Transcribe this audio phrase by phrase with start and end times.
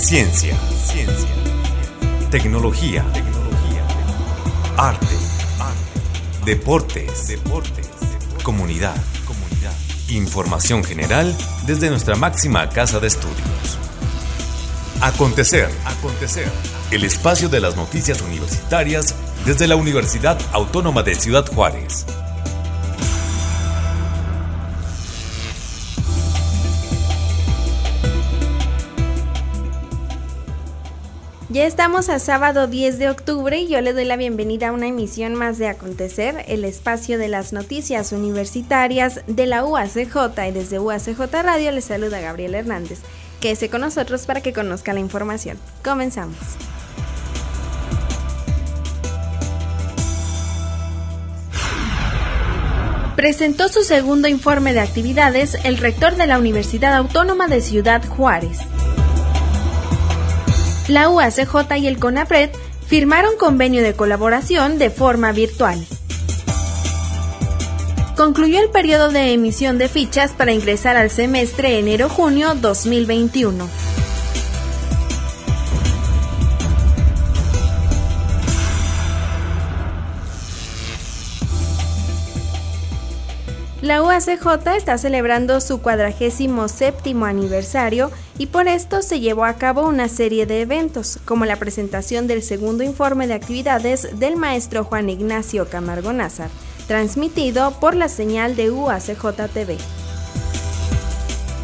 [0.00, 0.56] Ciencia.
[0.86, 1.28] Ciencia.
[2.30, 3.04] Tecnología.
[3.12, 3.84] Tecnología.
[4.78, 5.06] Arte.
[5.58, 6.46] Arte.
[6.46, 7.28] Deportes.
[7.28, 7.90] Deportes.
[8.42, 8.96] Comunidad.
[9.26, 9.74] Comunidad.
[10.08, 11.36] Información general
[11.66, 13.78] desde nuestra máxima casa de estudios.
[15.02, 15.68] Acontecer.
[15.84, 16.50] Acontecer.
[16.90, 22.06] El espacio de las noticias universitarias desde la Universidad Autónoma de Ciudad Juárez.
[31.60, 34.86] Ya estamos a sábado 10 de octubre y yo le doy la bienvenida a una
[34.86, 40.78] emisión más de Acontecer, el espacio de las noticias universitarias de la UACJ y desde
[40.78, 43.00] UACJ Radio les saluda Gabriel Hernández.
[43.40, 45.58] Quédese con nosotros para que conozca la información.
[45.84, 46.38] Comenzamos.
[53.16, 58.60] Presentó su segundo informe de actividades el rector de la Universidad Autónoma de Ciudad Juárez
[60.90, 62.50] la UACJ y el CONAPRED
[62.86, 65.84] firmaron convenio de colaboración de forma virtual.
[68.16, 73.89] Concluyó el periodo de emisión de fichas para ingresar al semestre enero-junio 2021.
[83.90, 89.84] La UACJ está celebrando su cuadragésimo séptimo aniversario y por esto se llevó a cabo
[89.88, 95.10] una serie de eventos, como la presentación del segundo informe de actividades del maestro Juan
[95.10, 96.50] Ignacio Camargo Nazar,
[96.86, 99.76] transmitido por la señal de UACJ TV.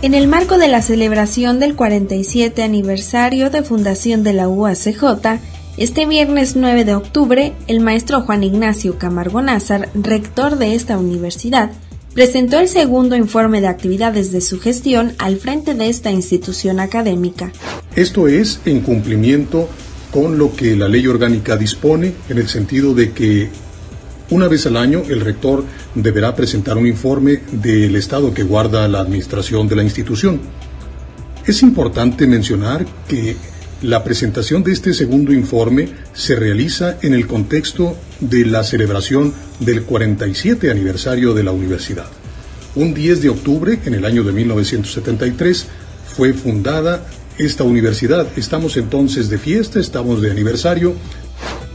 [0.02, 5.38] En el marco de la celebración del 47 aniversario de fundación de la UACJ,
[5.76, 11.70] este viernes 9 de octubre, el maestro Juan Ignacio Camargo Nazar, rector de esta universidad,
[12.16, 17.52] presentó el segundo informe de actividades de su gestión al frente de esta institución académica.
[17.94, 19.68] Esto es en cumplimiento
[20.10, 23.50] con lo que la ley orgánica dispone, en el sentido de que
[24.30, 25.62] una vez al año el rector
[25.94, 30.40] deberá presentar un informe del estado que guarda la administración de la institución.
[31.44, 33.36] Es importante mencionar que
[33.82, 39.82] la presentación de este segundo informe se realiza en el contexto de la celebración del
[39.82, 42.06] 47 aniversario de la universidad.
[42.74, 45.66] Un 10 de octubre, en el año de 1973,
[46.06, 47.06] fue fundada
[47.38, 48.26] esta universidad.
[48.36, 50.94] Estamos entonces de fiesta, estamos de aniversario.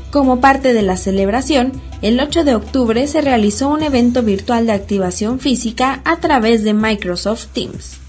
[0.09, 4.73] Como parte de la celebración, el 8 de octubre se realizó un evento virtual de
[4.73, 8.00] activación física a través de Microsoft Teams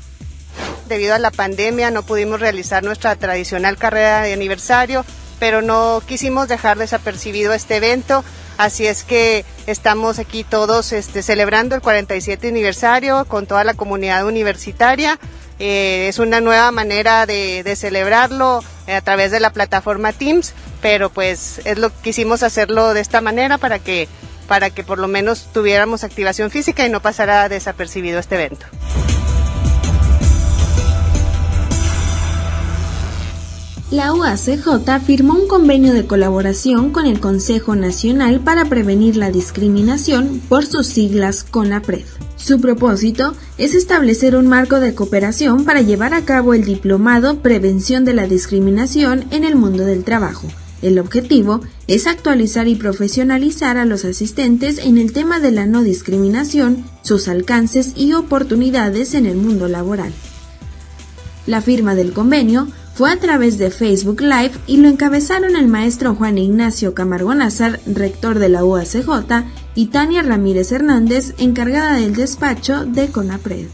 [0.93, 5.07] debido a la pandemia no pudimos realizar nuestra tradicional carrera de aniversario,
[5.39, 8.23] pero no quisimos dejar desapercibido este evento,
[8.59, 14.27] así es que estamos aquí todos este, celebrando el 47 aniversario con toda la comunidad
[14.27, 15.19] universitaria.
[15.59, 20.53] Eh, es una nueva manera de, celebrarlo a través de la plataforma Teams,
[20.83, 24.09] pero pues es lo quisimos hacerlo de esta manera para que
[24.47, 28.67] para que por lo menos tuviéramos activación física y no pasara desapercibido este evento.
[33.93, 40.41] La UACJ firmó un convenio de colaboración con el Consejo Nacional para Prevenir la Discriminación
[40.49, 42.07] por sus siglas CONAPRED.
[42.37, 48.07] Su propósito es establecer un marco de cooperación para llevar a cabo el diplomado Prevención
[48.07, 50.49] de la Discriminación en el mundo del trabajo.
[50.81, 55.83] El objetivo es actualizar y profesionalizar a los asistentes en el tema de la no
[55.83, 60.13] discriminación, sus alcances y oportunidades en el mundo laboral.
[61.47, 66.15] La firma del convenio fue a través de Facebook Live y lo encabezaron el maestro
[66.15, 69.07] Juan Ignacio Camargo Nazar, rector de la UACJ,
[69.75, 73.67] y Tania Ramírez Hernández, encargada del despacho de CONAPRED.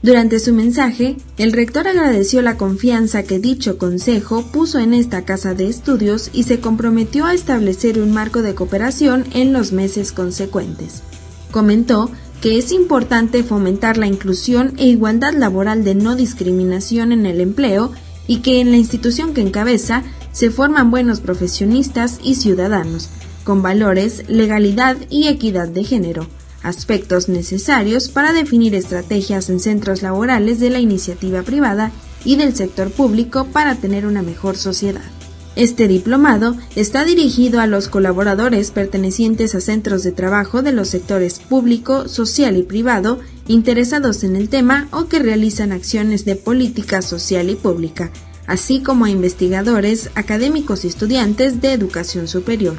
[0.00, 5.54] Durante su mensaje, el rector agradeció la confianza que dicho consejo puso en esta casa
[5.54, 11.02] de estudios y se comprometió a establecer un marco de cooperación en los meses consecuentes.
[11.50, 17.40] Comentó que es importante fomentar la inclusión e igualdad laboral de no discriminación en el
[17.40, 17.92] empleo
[18.26, 23.08] y que en la institución que encabeza se forman buenos profesionistas y ciudadanos,
[23.42, 26.26] con valores, legalidad y equidad de género,
[26.62, 31.90] aspectos necesarios para definir estrategias en centros laborales de la iniciativa privada
[32.24, 35.17] y del sector público para tener una mejor sociedad.
[35.58, 41.40] Este diplomado está dirigido a los colaboradores pertenecientes a centros de trabajo de los sectores
[41.40, 43.18] público, social y privado
[43.48, 48.12] interesados en el tema o que realizan acciones de política social y pública,
[48.46, 52.76] así como a investigadores, académicos y estudiantes de educación superior.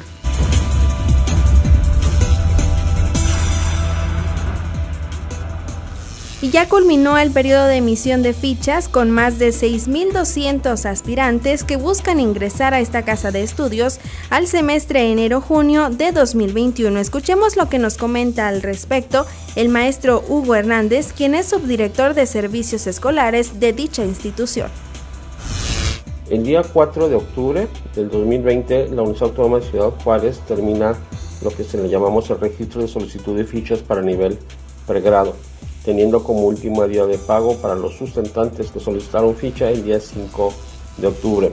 [6.50, 12.18] Ya culminó el periodo de emisión de fichas con más de 6.200 aspirantes que buscan
[12.18, 14.00] ingresar a esta casa de estudios
[14.30, 16.98] al semestre enero-junio de 2021.
[16.98, 22.26] Escuchemos lo que nos comenta al respecto el maestro Hugo Hernández, quien es subdirector de
[22.26, 24.70] servicios escolares de dicha institución.
[26.30, 30.96] El día 4 de octubre del 2020, la Universidad Autónoma de Ciudad Juárez termina
[31.42, 34.36] lo que se le llamamos el registro de solicitud de fichas para nivel
[34.86, 35.36] pregrado,
[35.84, 40.52] teniendo como último día de pago para los sustentantes que solicitaron ficha el día 5
[40.98, 41.52] de octubre.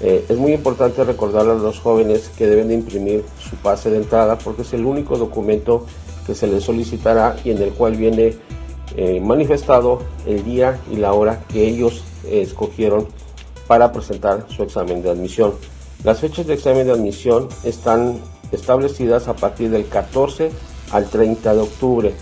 [0.00, 3.98] Eh, es muy importante recordar a los jóvenes que deben de imprimir su pase de
[3.98, 5.86] entrada porque es el único documento
[6.26, 8.34] que se les solicitará y en el cual viene
[8.96, 13.06] eh, manifestado el día y la hora que ellos eh, escogieron
[13.66, 15.52] para presentar su examen de admisión.
[16.02, 18.18] Las fechas de examen de admisión están
[18.52, 20.50] establecidas a partir del 14
[20.92, 22.14] al 30 de octubre.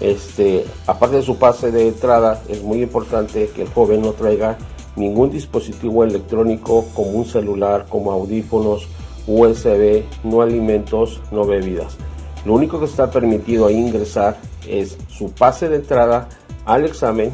[0.00, 4.58] Este, aparte de su pase de entrada, es muy importante que el joven no traiga
[4.94, 8.88] ningún dispositivo electrónico como un celular, como audífonos,
[9.26, 11.96] USB, no alimentos, no bebidas.
[12.44, 14.36] Lo único que está permitido ingresar
[14.68, 16.28] es su pase de entrada
[16.64, 17.32] al examen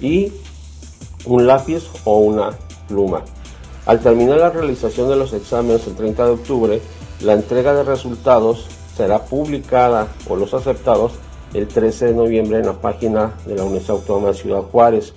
[0.00, 0.32] y
[1.24, 2.50] un lápiz o una
[2.86, 3.22] pluma.
[3.86, 6.82] Al terminar la realización de los exámenes el 30 de octubre,
[7.20, 8.66] la entrega de resultados
[8.96, 11.12] será publicada o los aceptados
[11.54, 15.14] el 13 de noviembre en la página de la Universidad Autónoma de Ciudad Juárez.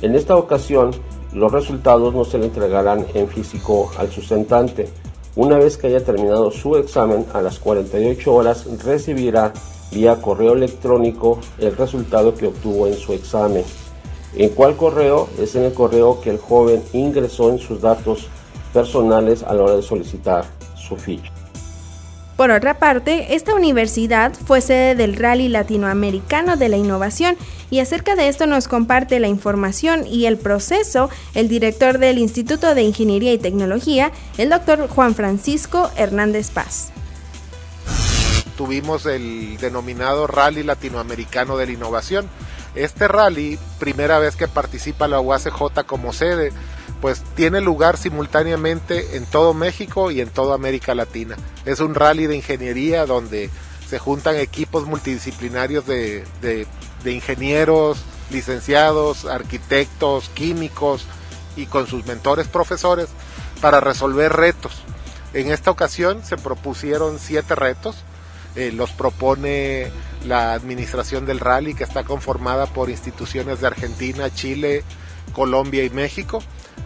[0.00, 0.92] En esta ocasión,
[1.32, 4.88] los resultados no se le entregarán en físico al sustentante.
[5.34, 9.52] Una vez que haya terminado su examen, a las 48 horas recibirá
[9.90, 13.64] vía correo electrónico el resultado que obtuvo en su examen.
[14.34, 15.28] ¿En cuál correo?
[15.38, 18.28] Es en el correo que el joven ingresó en sus datos
[18.72, 20.44] personales a la hora de solicitar
[20.76, 21.31] su ficha.
[22.36, 27.36] Por otra parte, esta universidad fue sede del Rally Latinoamericano de la Innovación
[27.70, 32.74] y acerca de esto nos comparte la información y el proceso el director del Instituto
[32.74, 36.90] de Ingeniería y Tecnología, el doctor Juan Francisco Hernández Paz.
[38.56, 42.28] Tuvimos el denominado Rally Latinoamericano de la Innovación,
[42.74, 46.52] este rally, primera vez que participa la UACJ como sede,
[47.02, 51.36] pues tiene lugar simultáneamente en todo México y en toda América Latina.
[51.66, 53.50] Es un rally de ingeniería donde
[53.88, 56.24] se juntan equipos multidisciplinarios de,
[57.04, 57.98] ingenieros,
[58.30, 61.04] licenciados, arquitectos, químicos
[61.56, 63.08] y con sus mentores profesores
[63.60, 64.72] para resolver retos.
[65.34, 67.96] En esta ocasión se propusieron siete retos,
[68.54, 69.90] eh, los propone
[70.24, 74.84] la administración del rally que está conformada por instituciones de Argentina, Chile,
[75.32, 76.40] Colombia y México.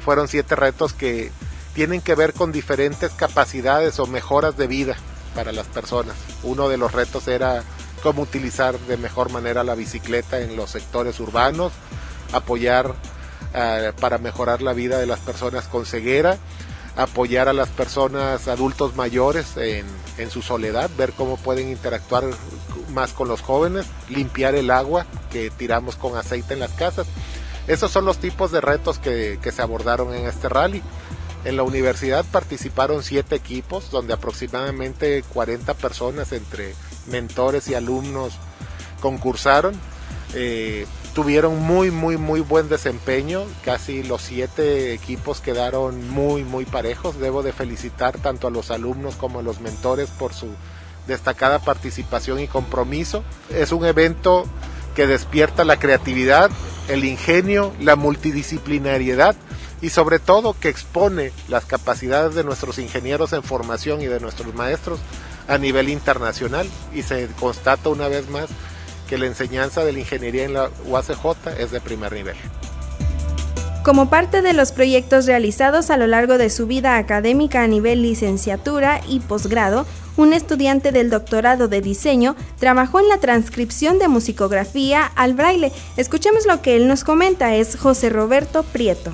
[0.04, 1.30] Fueron siete retos que
[1.74, 4.96] tienen que ver con diferentes capacidades o mejoras de vida
[5.34, 6.16] para las personas.
[6.42, 7.62] Uno de los retos era
[8.02, 11.72] cómo utilizar de mejor manera la bicicleta en los sectores urbanos,
[12.32, 12.94] apoyar
[13.52, 16.38] eh, para mejorar la vida de las personas con ceguera,
[16.96, 22.24] apoyar a las personas adultos mayores en su soledad, ver cómo pueden interactuar
[22.92, 27.06] más con los jóvenes, limpiar el agua que tiramos con aceite en las casas.
[27.66, 30.82] Esos son los tipos de retos que, se abordaron en este rally.
[31.44, 36.74] En la universidad participaron siete equipos, donde aproximadamente 40 personas entre
[37.06, 38.34] mentores y alumnos
[39.00, 39.74] concursaron.
[40.34, 43.44] Eh, tuvieron muy, muy, muy buen desempeño.
[43.64, 47.18] Casi los siete equipos quedaron muy, muy parejos.
[47.18, 50.48] Debo de felicitar tanto a los alumnos como a los mentores por su
[51.06, 53.24] destacada participación y compromiso.
[53.50, 54.44] Es un evento
[54.94, 56.50] que despierta la creatividad,
[56.88, 59.36] el ingenio, la multidisciplinariedad
[59.80, 64.54] y sobre todo que expone las capacidades de nuestros ingenieros en formación y de nuestros
[64.54, 65.00] maestros
[65.48, 68.46] a nivel internacional y se constata una vez más
[69.08, 72.36] que la enseñanza de la ingeniería en la UACJ es de primer nivel.
[73.84, 78.02] Como parte de los proyectos realizados a lo largo de su vida académica a nivel
[78.02, 85.04] licenciatura y posgrado, un estudiante del doctorado de diseño trabajó en la transcripción de musicografía
[85.04, 85.72] al braille.
[85.96, 89.12] Escuchemos lo que él nos comenta, es José Roberto Prieto.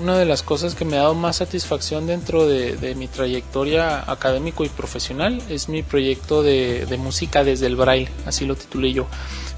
[0.00, 4.64] Una de las cosas que me ha dado más satisfacción dentro de, mi trayectoria académico
[4.64, 9.06] y profesional es mi proyecto de, música desde el braille, así lo titulé yo.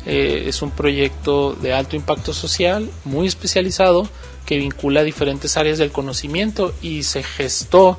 [0.05, 4.09] Eh, es un proyecto de alto impacto social, muy especializado,
[4.45, 7.97] que vincula diferentes áreas del conocimiento y se gestó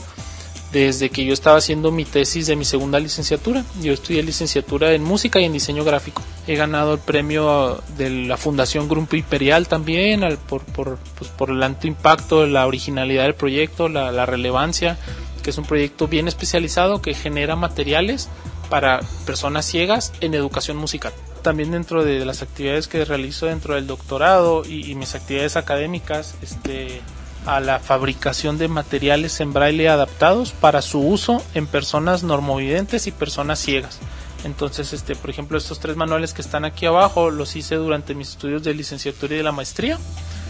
[0.72, 3.64] desde que yo estaba haciendo mi tesis de mi segunda licenciatura.
[3.82, 6.22] Yo estudié licenciatura en música y en diseño gráfico.
[6.46, 11.64] He ganado el premio de la Fundación Grupo Imperial también por, por, pues, por, el
[11.64, 14.98] alto impacto, la originalidad del proyecto, la, relevancia,
[15.44, 18.30] que es un proyecto bien especializado que genera materiales
[18.70, 23.88] para personas ciegas en educación musical también dentro de las actividades que realizo dentro del
[23.88, 27.00] doctorado y, mis actividades académicas, este,
[27.48, 33.12] a la fabricación de materiales en braille adaptados para su uso en personas normovidentes y
[33.12, 34.00] personas ciegas.
[34.44, 38.30] Entonces, este, por ejemplo, estos tres manuales que están aquí abajo los hice durante mis
[38.30, 39.98] estudios de licenciatura y de la maestría.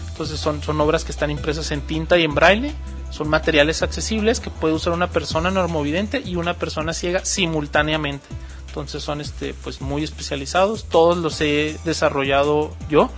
[0.08, 2.74] Entonces son, son obras que están impresas en tinta y en braille.
[3.10, 8.26] Son materiales accesibles que puede usar una persona normovidente y una persona ciega simultáneamente.
[8.66, 10.86] Entonces son este, pues muy especializados.
[10.86, 13.08] Todos los he desarrollado yo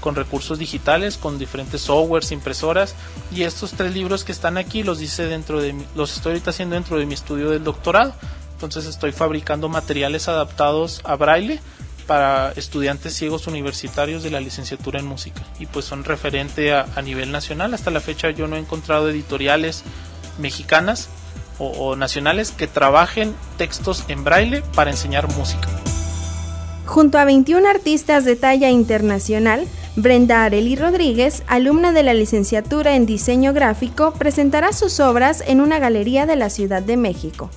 [0.00, 2.94] con recursos digitales, con diferentes softwares, impresoras.
[3.32, 6.74] Y estos tres libros que están aquí los hice dentro de los estoy ahorita haciendo
[6.74, 8.14] dentro de mi estudio del doctorado.
[8.54, 11.60] Entonces estoy fabricando materiales adaptados a braille
[12.06, 17.30] para estudiantes ciegos universitarios de la licenciatura en música y pues son referente a, nivel
[17.30, 17.72] nacional.
[17.72, 19.84] Hasta la fecha yo no he encontrado editoriales
[20.38, 21.08] mexicanas
[21.58, 25.68] o, nacionales que trabajen textos en braille para enseñar música.
[26.90, 33.06] Junto a 21 artistas de talla internacional, Brenda Areli Rodríguez, alumna de la licenciatura en
[33.06, 37.48] diseño gráfico, presentará sus obras en una galería de la Ciudad de México.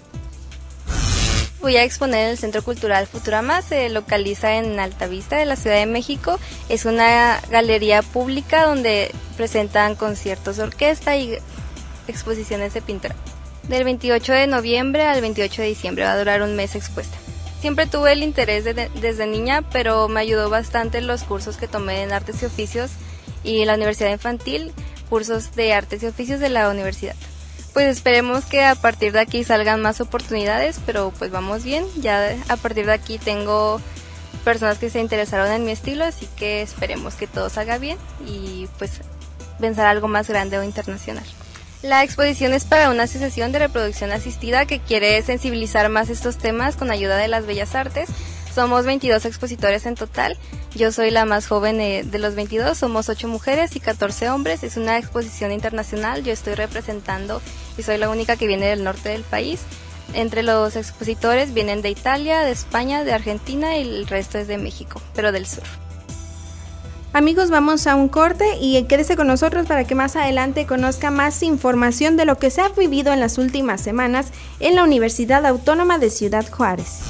[1.61, 5.77] Voy a exponer en el Centro Cultural Futurama, se localiza en Altavista de la Ciudad
[5.77, 6.39] de México.
[6.69, 11.39] Es una galería pública donde presentan conciertos orquesta y
[12.07, 13.15] exposiciones de pintura.
[13.67, 17.22] Del 28 de noviembre al 28 de diciembre va a durar un mes expuesta.
[17.63, 22.11] Siempre tuve el interés desde niña, pero me ayudó bastante los cursos que tomé en
[22.11, 22.91] artes y oficios
[23.41, 24.73] y la Universidad Infantil,
[25.09, 27.15] cursos de artes y oficios de la universidad
[27.71, 31.85] pues esperemos que a partir de aquí salgan más oportunidades, pero pues vamos bien.
[32.01, 33.79] Ya a partir de aquí tengo
[34.43, 38.67] personas que se interesaron en mi estilo, así que esperemos que todo salga bien y
[38.77, 38.99] pues
[39.57, 41.23] pensar algo más grande o internacional.
[41.83, 46.75] La exposición es para una asociación de reproducción asistida que quiere sensibilizar más estos temas
[46.75, 48.09] con ayuda de las bellas artes
[48.53, 50.37] somos 22 expositores en total.
[50.75, 52.77] Yo soy la más joven de los 22.
[52.77, 54.63] Somos 8 mujeres y 14 hombres.
[54.63, 56.23] Es una exposición internacional.
[56.23, 57.41] Yo estoy representando
[57.79, 59.61] y soy la única que viene del norte del país.
[60.13, 64.59] Entre los expositores vienen de Italia, de España, de Argentina y el resto es de
[64.59, 65.63] México, pero del sur.
[67.15, 71.43] Amigos, vamos a un corte y quédese con nosotros para que más adelante conozca más
[71.43, 75.99] información de lo que se ha vivido en las últimas semanas en la Universidad Autónoma
[75.99, 77.01] de Ciudad Juárez.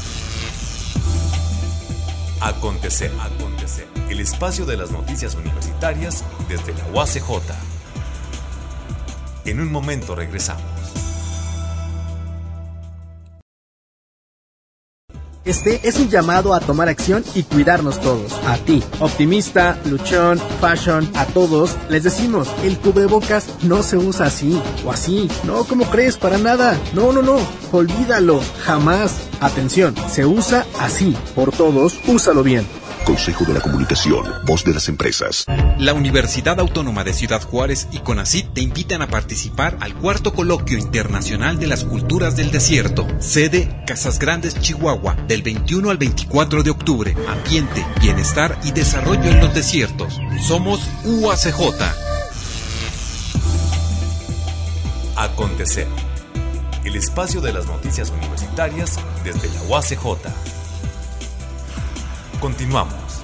[2.41, 3.13] Acontecer.
[3.21, 3.87] Acontecer.
[4.09, 7.53] El espacio de las noticias universitarias desde la UACJ.
[9.45, 10.72] En un momento regresamos.
[15.45, 18.31] Este es un llamado a tomar acción y cuidarnos todos.
[18.47, 24.61] A ti, optimista, luchón, fashion, a todos les decimos, el cubrebocas no se usa así
[24.85, 25.29] o así.
[25.43, 26.15] No, ¿cómo crees?
[26.15, 26.79] Para nada.
[26.93, 27.39] No, no, no.
[27.73, 28.39] Olvídalo.
[28.63, 29.15] Jamás.
[29.41, 31.17] Atención, se usa así.
[31.35, 32.65] Por todos, úsalo bien.
[33.03, 35.45] Consejo de la Comunicación, voz de las empresas.
[35.77, 40.77] La Universidad Autónoma de Ciudad Juárez y CONACYT te invitan a participar al cuarto coloquio
[40.77, 46.69] internacional de las culturas del desierto, sede Casas Grandes, Chihuahua, del 21 al 24 de
[46.71, 47.15] octubre.
[47.27, 50.19] Ambiente, bienestar y desarrollo en los desiertos.
[50.47, 51.81] Somos UACJ.
[55.15, 55.87] Acontecer.
[56.83, 60.52] El espacio de las noticias universitarias desde la UACJ.
[62.43, 63.23] Continuamos.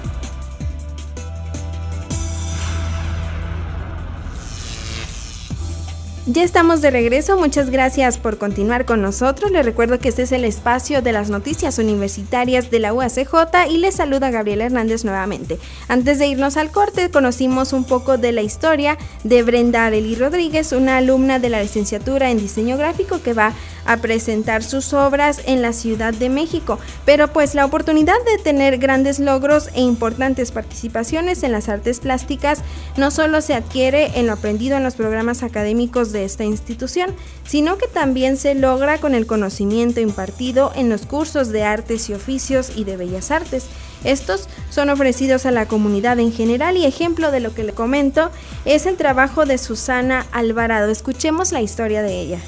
[6.26, 9.50] Ya estamos de regreso, muchas gracias por continuar con nosotros.
[9.50, 13.78] Les recuerdo que este es el espacio de las noticias universitarias de la UACJ y
[13.78, 15.58] les saluda Gabriela Hernández nuevamente.
[15.88, 20.72] Antes de irnos al corte, conocimos un poco de la historia de Brenda Arely Rodríguez,
[20.72, 23.52] una alumna de la licenciatura en diseño gráfico que va
[23.86, 26.78] a presentar sus obras en la Ciudad de México.
[27.04, 32.62] Pero pues la oportunidad de tener grandes logros e importantes participaciones en las artes plásticas
[32.96, 37.14] no solo se adquiere en lo aprendido en los programas académicos de esta institución,
[37.46, 42.14] sino que también se logra con el conocimiento impartido en los cursos de artes y
[42.14, 43.66] oficios y de bellas artes.
[44.04, 48.30] Estos son ofrecidos a la comunidad en general y ejemplo de lo que le comento
[48.64, 50.90] es el trabajo de Susana Alvarado.
[50.90, 52.40] Escuchemos la historia de ella.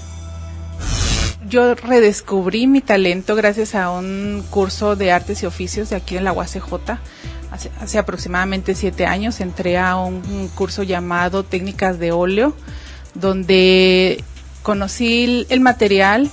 [1.53, 6.25] Yo redescubrí mi talento gracias a un curso de artes y oficios de aquí en
[6.25, 6.63] la UACJ.
[7.79, 12.57] Hace, aproximadamente siete años entré a un curso llamado Técnicas de óleo
[13.13, 14.25] donde
[14.63, 16.31] conocí el material,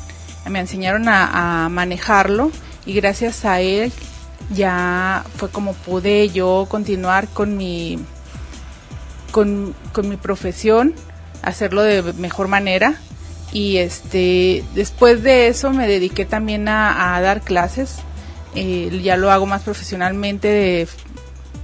[0.50, 2.50] me enseñaron a, manejarlo
[2.86, 3.92] y gracias a él
[4.54, 8.00] ya fue como pude yo continuar con mi
[9.32, 10.94] con, mi profesión,
[11.42, 12.96] hacerlo de mejor manera
[13.52, 18.00] y este después de eso me dediqué también a, dar clases
[18.56, 20.88] eh, ya lo hago más profesionalmente,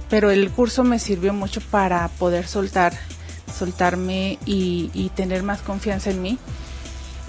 [0.08, 2.92] pero el curso me sirvió mucho para poder soltar,
[3.52, 6.38] soltarme y, tener más confianza en mí.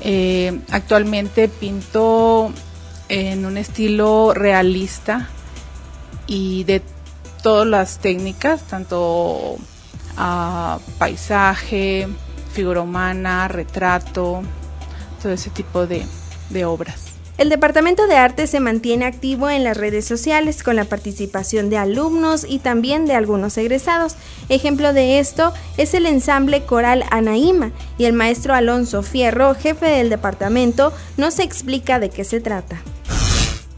[0.01, 2.51] Eh, actualmente pinto
[3.09, 5.27] en un estilo realista
[6.27, 6.83] y de
[7.41, 9.57] todas las técnicas, tanto
[10.17, 12.07] a paisaje,
[12.57, 14.41] figura humana, retrato,
[15.21, 16.03] todo ese tipo de,
[16.49, 17.13] de obras.
[17.37, 21.77] El Departamento de Arte se mantiene activo en las redes sociales con la participación de
[21.77, 24.15] alumnos y también de algunos egresados.
[24.49, 30.09] Ejemplo de esto es el ensamble coral Anaíma y el maestro Alonso Fierro, jefe del
[30.09, 32.81] departamento, nos explica de qué se trata.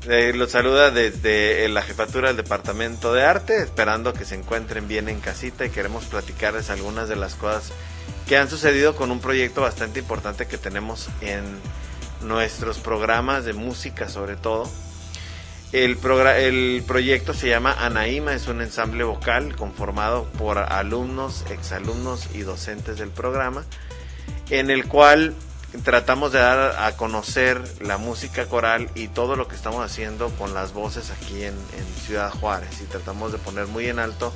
[0.08, 5.10] Eh, los saluda desde la jefatura del Departamento de Arte, esperando que se encuentren bien
[5.10, 7.74] en casita y queremos platicarles algunas de las cosas
[8.30, 11.44] que han sucedido con un proyecto bastante importante que tenemos en
[12.22, 14.70] nuestros programas de música sobre todo.
[15.72, 15.98] El,
[16.38, 23.00] el proyecto se llama Anaíma, es un ensamble vocal conformado por alumnos, exalumnos y docentes
[23.00, 23.66] del programa,
[24.52, 25.34] en el cual
[25.84, 30.54] tratamos de dar a conocer la música coral y todo lo que estamos haciendo con
[30.54, 34.32] las voces aquí en, en Ciudad Juárez y tratamos de poner muy en alto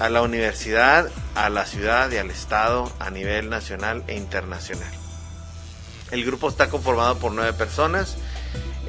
[0.00, 4.92] a la universidad, a la ciudad y al estado a nivel nacional e internacional.
[6.10, 8.16] El grupo está conformado por nueve personas.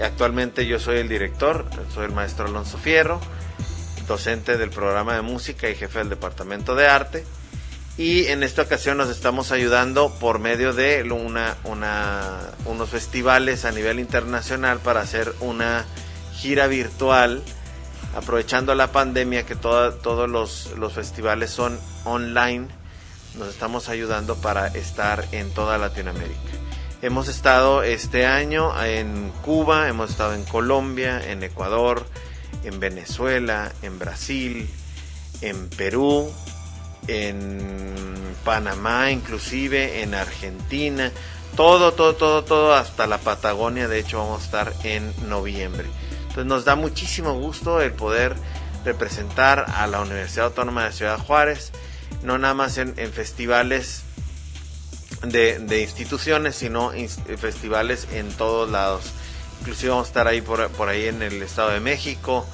[0.01, 3.19] Actualmente yo soy el director, soy el maestro Alonso Fierro,
[4.07, 7.25] docente del programa de música y jefe del departamento de arte.
[7.97, 11.57] Y en esta ocasión nos estamos ayudando por medio de una,
[12.63, 15.85] unos festivales a nivel internacional para hacer una
[16.33, 17.43] gira virtual
[18.19, 22.67] aprovechando la pandemia que todos los, los festivales son online,
[23.37, 26.51] nos estamos ayudando para estar en toda Latinoamérica.
[27.01, 32.05] Hemos estado este año en Cuba, hemos estado en Colombia, en Ecuador,
[32.65, 34.69] en Venezuela, en Brasil,
[35.39, 36.29] en Perú,
[37.07, 37.57] en
[38.43, 41.09] Panamá inclusive, en Argentina,
[41.55, 45.85] todo, todo, todo, todo, hasta la Patagonia, de hecho vamos a estar en noviembre.
[46.29, 48.35] Entonces nos da muchísimo gusto el poder
[48.85, 51.71] representar a la Universidad Autónoma de Ciudad Juárez,
[52.23, 54.03] no nada más en, festivales
[55.23, 56.91] de, instituciones, sino
[57.37, 59.05] festivales en todos lados.
[59.61, 62.45] Inclusive vamos a estar ahí por, por ahí en el Estado de México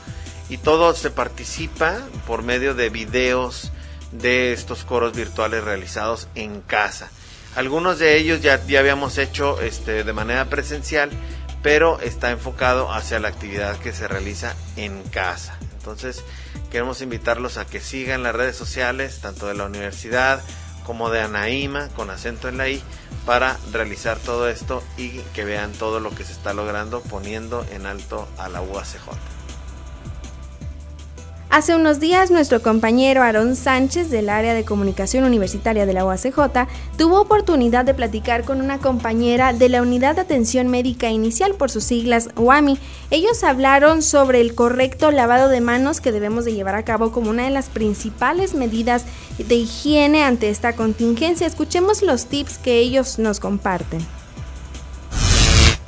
[0.49, 3.71] y todo se participa por medio de videos
[4.11, 7.09] de estos coros virtuales realizados en casa.
[7.55, 11.09] Algunos de ellos ya, ya habíamos hecho este, de manera presencial,
[11.65, 15.57] pero está enfocado hacia la actividad que se realiza en casa.
[15.79, 16.23] Entonces,
[16.69, 20.43] queremos invitarlos a que sigan las redes sociales, tanto de la universidad
[20.85, 22.83] como de Anaíma, con acento en la I,
[23.25, 27.87] para realizar todo esto y que vean todo lo que se está logrando poniendo en
[27.87, 29.34] alto a la UACJ.
[31.55, 36.67] Hace unos días nuestro compañero Aarón Sánchez del área de comunicación universitaria de la UACJ
[36.97, 41.71] tuvo oportunidad de platicar con una compañera de la Unidad de Atención Médica Inicial por
[41.71, 42.77] sus siglas UAMI.
[43.09, 47.29] Ellos hablaron sobre el correcto lavado de manos que debemos de llevar a cabo como
[47.29, 49.05] una de las principales medidas
[49.37, 51.47] de higiene ante esta contingencia.
[51.47, 54.05] Escuchemos los tips que ellos nos comparten.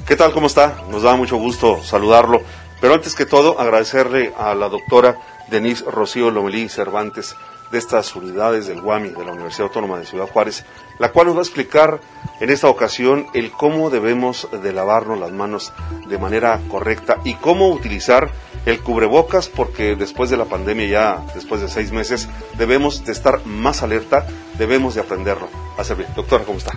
[0.07, 0.31] ¿Qué tal?
[0.31, 0.85] ¿Cómo está?
[0.89, 2.39] Nos da mucho gusto saludarlo.
[2.79, 7.35] Pero antes que todo, agradecerle a la doctora Denise Rocío Lomelí Cervantes
[7.71, 10.63] de estas unidades del UAMI de la Universidad Autónoma de Ciudad Juárez,
[10.99, 11.99] la cual nos va a explicar
[12.39, 15.73] en esta ocasión el cómo debemos de lavarnos las manos
[16.07, 18.29] de manera correcta y cómo utilizar
[18.65, 23.45] el cubrebocas porque después de la pandemia ya después de seis meses debemos de estar
[23.45, 24.25] más alerta,
[24.57, 25.83] debemos de aprenderlo a.
[26.15, 26.73] Doctora, ¿cómo está?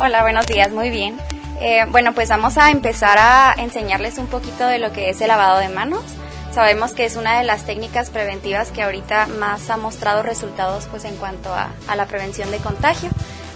[0.00, 1.18] Hola, buenos días, muy bien.
[1.60, 5.28] Eh, bueno, pues vamos a empezar a enseñarles un poquito de lo que es el
[5.28, 6.02] lavado de manos.
[6.52, 11.06] Sabemos que es una de las técnicas preventivas que ahorita más ha mostrado resultados pues
[11.06, 13.08] en cuanto a, la prevención de contagio.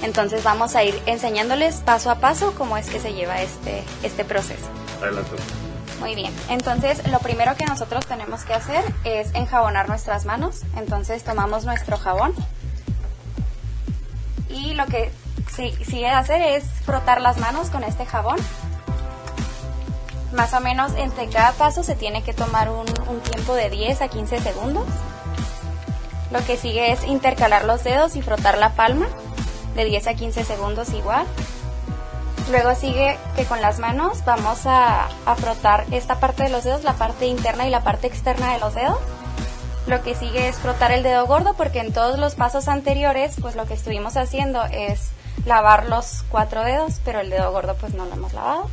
[0.02, 4.24] Entonces vamos a ir enseñándoles paso a paso cómo es que se lleva este, este
[4.24, 4.64] proceso.
[5.02, 5.30] Adelante.
[6.00, 10.62] Muy bien, entonces lo primero que nosotros tenemos que hacer es enjabonar nuestras manos.
[10.76, 12.34] Entonces tomamos nuestro jabón
[14.48, 15.10] y lo que
[15.54, 18.38] sigue hacer es frotar las manos con este jabón
[20.36, 22.86] más o menos entre cada paso se tiene que tomar un,
[23.30, 24.84] tiempo de 10 a 15 segundos.
[26.30, 29.06] Lo que sigue es intercalar los dedos y frotar la palma
[29.74, 31.26] de 10 a 15 segundos igual.
[32.50, 36.84] Luego sigue que con las manos vamos a, a, frotar esta parte de los dedos,
[36.84, 38.98] la parte interna y la parte externa de los dedos.
[39.86, 43.56] Lo que sigue es frotar el dedo gordo porque en todos los pasos anteriores pues
[43.56, 45.10] lo que estuvimos haciendo es
[45.44, 48.68] lavar los cuatro dedos, pero el dedo gordo pues no lo hemos lavado.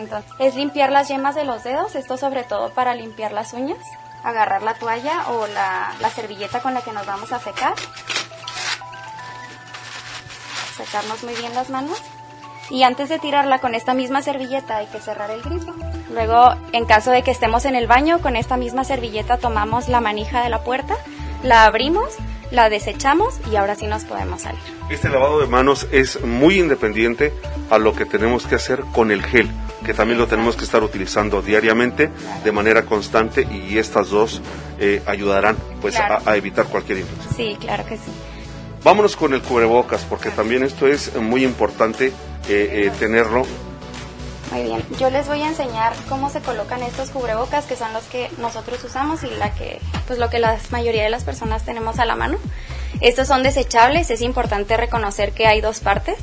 [0.00, 3.78] Entonces, es limpiar las yemas de los dedos, esto sobre todo para limpiar las uñas.
[4.24, 7.74] Agarrar la toalla o la, servilleta con la que nos vamos a secar.
[10.76, 12.02] Secarnos muy bien las manos.
[12.70, 15.74] Y antes de tirarla con esta misma servilleta hay que cerrar el grifo.
[16.10, 20.00] Luego, en caso de que estemos en el baño, con esta misma servilleta tomamos la
[20.00, 20.96] manija de la puerta,
[21.42, 22.14] la abrimos,
[22.50, 24.60] la desechamos y ahora sí nos podemos salir.
[24.90, 27.32] Este lavado de manos es muy independiente
[27.70, 29.48] a lo que tenemos que hacer con el gel,
[29.86, 32.10] que también lo tenemos que estar utilizando diariamente
[32.44, 34.42] de manera constante y estas dos
[34.80, 36.18] eh, ayudarán pues Claro.
[36.26, 37.34] a, a evitar cualquier infección.
[37.36, 38.10] Sí, claro que sí.
[38.82, 42.12] Vámonos con el cubrebocas, porque también esto es muy importante eh,
[42.48, 43.42] eh, tenerlo.
[44.50, 48.04] Muy bien, yo les voy a enseñar cómo se colocan estos cubrebocas que son los
[48.04, 51.98] que nosotros usamos y la que, pues lo que la mayoría de las personas tenemos
[51.98, 52.38] a la mano.
[53.00, 56.18] Estos son desechables, es importante reconocer que hay dos partes,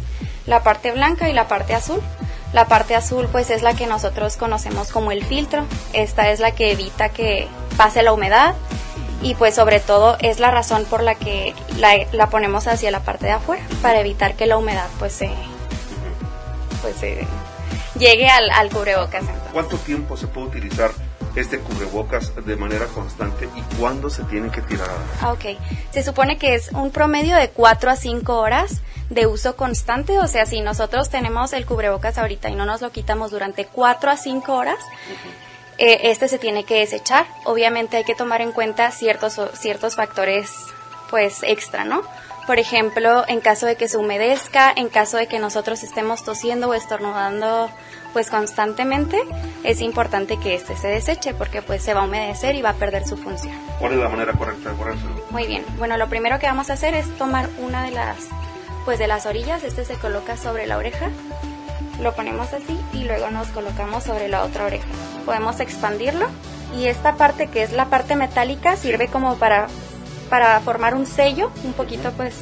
[0.46, 2.02] la parte blanca y la parte azul.
[2.54, 6.52] La parte azul pues es la que nosotros conocemos como el filtro, esta es la
[6.52, 8.56] que evita que pase la humedad
[9.22, 13.02] y pues sobre todo es la razón por la que la, la ponemos hacia la
[13.02, 15.30] parte de afuera, para evitar que la humedad pues se,
[16.82, 17.28] pues se
[17.98, 19.24] llegue al, al cubrebocas.
[19.54, 20.92] ¿Cuánto tiempo se puede utilizar
[21.36, 24.88] este cubrebocas de manera constante y cuándo se tiene que tirar?
[25.22, 25.46] Ah, Ok,
[25.92, 30.28] se supone que es un promedio de 4 a 5 horas de uso constante, o
[30.28, 34.18] sea, si nosotros tenemos el cubrebocas ahorita y no nos lo quitamos durante 4 a
[34.18, 34.80] 5 horas,
[35.78, 37.26] eh, este se tiene que desechar.
[37.46, 40.52] Obviamente hay que tomar en cuenta ciertos, ciertos factores
[41.10, 42.02] pues extra, ¿no?
[42.48, 46.70] Por ejemplo, en caso de que se humedezca, en caso de que nosotros estemos tosiendo
[46.70, 47.70] o estornudando
[48.14, 49.20] pues constantemente,
[49.66, 52.74] es importante que este se deseche porque pues se va a humedecer y va a
[52.76, 53.54] perder su función.
[53.80, 55.12] ¿Cuál es la manera correcta de ponérselo?
[55.30, 55.66] Muy bien.
[55.78, 58.16] Bueno, lo primero que vamos a hacer es tomar una de las
[58.86, 61.10] pues de las orillas, este se coloca sobre la oreja.
[62.00, 64.88] Lo ponemos así y luego nos colocamos sobre la otra oreja.
[65.26, 66.28] Podemos expandirlo
[66.74, 69.68] y esta parte que es la parte metálica sirve como para
[70.30, 72.36] para formar un sello, un poquito pues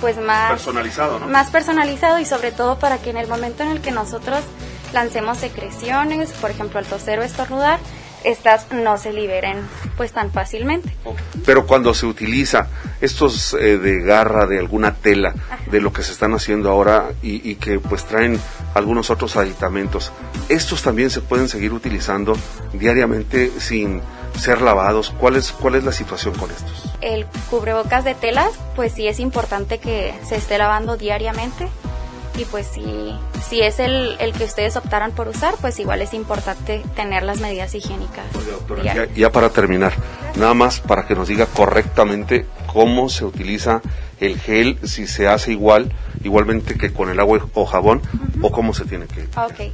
[0.00, 1.26] pues más Personalizado, ¿no?
[1.26, 4.40] más personalizado y sobre todo para que en el momento en el que nosotros
[4.92, 7.78] lancemos secreciones, por ejemplo, al toser o estornudar,
[8.24, 9.58] estas no se liberen
[9.96, 10.94] pues tan fácilmente.
[11.44, 12.68] Pero cuando se utiliza
[13.00, 15.34] estos eh, de garra, de alguna tela,
[15.70, 18.40] de lo que se están haciendo ahora y, y que pues traen
[18.74, 20.12] algunos otros aditamentos,
[20.48, 22.36] estos también se pueden seguir utilizando
[22.72, 24.02] diariamente sin
[24.36, 25.12] ser lavados.
[25.18, 26.84] ¿Cuál es, cuál es la situación con estos?
[27.00, 31.68] El cubrebocas de telas, pues sí es importante que se esté lavando diariamente.
[32.36, 36.14] Y pues si, si es el, el que ustedes optaran por usar, pues igual es
[36.14, 38.26] importante tener las medidas higiénicas.
[38.32, 39.92] Doctora, ya, ya para terminar,
[40.36, 43.82] nada más para que nos diga correctamente cómo se utiliza
[44.20, 48.02] el gel, si se hace igual, igualmente que con el agua o jabón,
[48.40, 49.22] o cómo se tiene que...
[49.36, 49.72] Ok.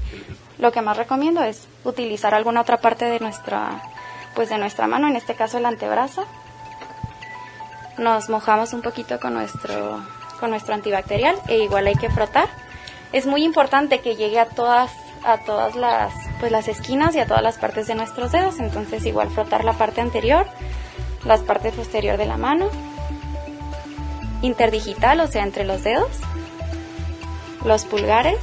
[0.58, 3.82] Lo que más recomiendo es utilizar alguna otra parte de nuestra,
[4.34, 6.26] pues de nuestra mano, en este caso el antebrazo.
[7.98, 10.04] Nos mojamos un poquito con nuestro,
[10.40, 12.48] con nuestro antibacterial e igual hay que frotar.
[13.12, 14.90] Es muy importante que llegue a todas,
[15.24, 18.58] a todas las, pues las esquinas y a todas las partes de nuestros dedos.
[18.58, 20.46] Entonces igual frotar la parte anterior,
[21.24, 22.68] las partes posterior de la mano,
[24.42, 26.10] interdigital, o sea, entre los dedos,
[27.64, 28.38] los pulgares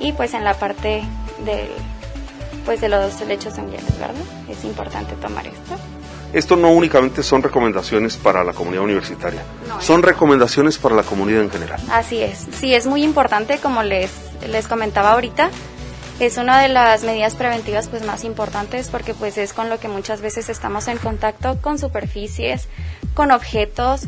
[0.00, 1.02] y pues en la parte
[1.44, 1.70] del
[2.64, 4.14] pues de los lechos unguiales, ¿verdad?
[4.48, 5.76] Es importante tomar esto.
[6.32, 11.42] Esto no únicamente son recomendaciones para la comunidad universitaria, No, son recomendaciones para la comunidad
[11.42, 11.80] en general.
[11.92, 12.46] Así es.
[12.52, 14.10] Sí, es muy importante, como les,
[14.48, 15.50] les comentaba ahorita,
[16.18, 19.88] es una de las medidas preventivas pues más importantes porque pues es con lo que
[19.88, 22.68] muchas veces estamos en contacto con superficies,
[23.14, 24.02] con objetos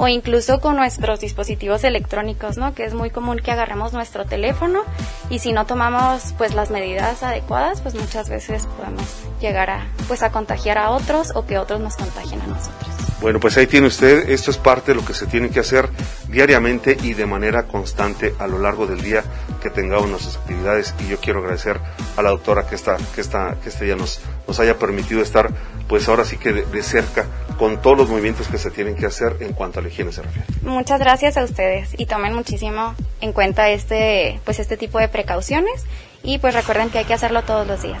[0.00, 2.74] o incluso con nuestros dispositivos electrónicos, ¿no?
[2.74, 4.80] Que es muy común que agarremos nuestro teléfono
[5.28, 9.04] y si no tomamos pues las medidas adecuadas, pues muchas veces podemos
[9.42, 12.90] llegar a pues a contagiar a otros o que otros nos contagien a nosotros.
[13.20, 15.90] Bueno, pues ahí tiene usted, esto es parte de lo que se tiene que hacer
[16.28, 19.22] diariamente y de manera constante a lo largo del día
[19.62, 21.78] que tengamos nuestras actividades y yo quiero agradecer
[22.16, 23.22] a la doctora que esta, que
[23.62, 25.50] que este día nos, nos haya permitido estar
[25.86, 27.26] pues ahora sí que de cerca
[27.60, 30.22] con todos los movimientos que se tienen que hacer en cuanto a la higiene se
[30.22, 30.46] refiere.
[30.62, 35.84] Muchas gracias a ustedes y tomen muchísimo en cuenta este, pues este tipo de precauciones
[36.22, 38.00] y pues recuerden que hay que hacerlo todos los días.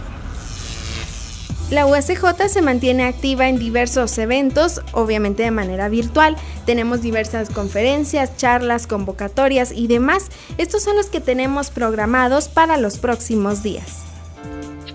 [1.68, 6.36] La USJ se mantiene activa en diversos eventos, obviamente de manera virtual.
[6.64, 10.30] Tenemos diversas conferencias, charlas, convocatorias y demás.
[10.56, 14.04] Estos son los que tenemos programados para los próximos días.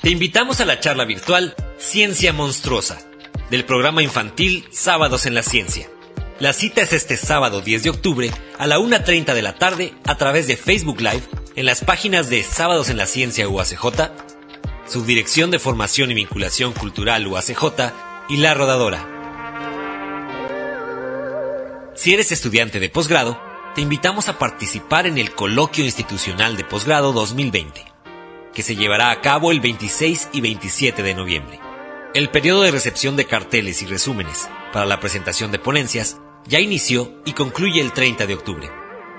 [0.00, 3.02] Te invitamos a la charla virtual Ciencia Monstruosa
[3.50, 5.90] del programa infantil Sábados en la Ciencia.
[6.38, 10.18] La cita es este sábado 10 de octubre a la 1.30 de la tarde a
[10.18, 11.22] través de Facebook Live
[11.54, 14.10] en las páginas de Sábados en la Ciencia UACJ,
[14.86, 17.90] Subdirección de Formación y Vinculación Cultural UACJ
[18.28, 19.14] y La Rodadora.
[21.94, 23.40] Si eres estudiante de posgrado,
[23.74, 27.82] te invitamos a participar en el Coloquio Institucional de Posgrado 2020,
[28.52, 31.60] que se llevará a cabo el 26 y 27 de noviembre.
[32.12, 36.18] El periodo de recepción de carteles y resúmenes para la presentación de ponencias
[36.48, 38.70] ya inició y concluye el 30 de octubre.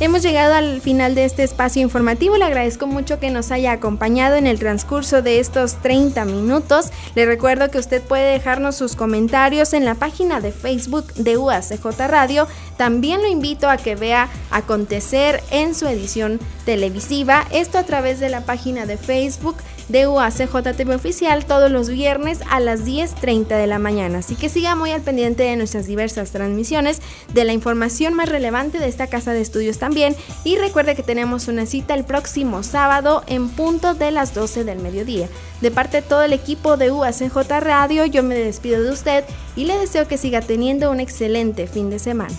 [0.01, 2.35] Hemos llegado al final de este espacio informativo.
[2.35, 6.87] Le agradezco mucho que nos haya acompañado en el transcurso de estos 30 minutos.
[7.13, 11.85] Le recuerdo que usted puede dejarnos sus comentarios en la página de Facebook de UACJ
[12.07, 12.47] Radio.
[12.77, 17.45] También lo invito a que vea acontecer en su edición televisiva.
[17.51, 19.57] Esto a través de la página de Facebook
[19.91, 24.19] de UACJTV Oficial todos los viernes a las 10.30 de la mañana.
[24.19, 27.01] Así que siga muy al pendiente de nuestras diversas transmisiones,
[27.33, 30.15] de la información más relevante de esta casa de estudios también.
[30.43, 34.79] Y recuerde que tenemos una cita el próximo sábado en punto de las 12 del
[34.79, 35.27] mediodía.
[35.59, 39.25] De parte de todo el equipo de UACJ Radio, yo me despido de usted
[39.55, 42.33] y le deseo que siga teniendo un excelente fin de semana.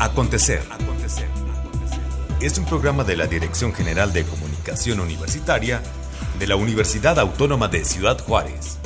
[0.00, 0.62] Acontecer
[2.40, 5.82] es un programa de la Dirección General de Comunicación Universitaria
[6.38, 8.77] de la Universidad Autónoma de Ciudad Juárez.